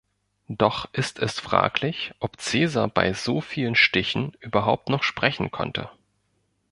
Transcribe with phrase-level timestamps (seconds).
[0.49, 5.91] Doch ist es fraglich, ob Caesar bei so vielen Stichen überhaupt noch sprechen konnte.